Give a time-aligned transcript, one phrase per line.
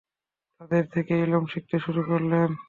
[0.61, 2.49] তাদের থেকে ইলম শিখতে শুরু করলেন।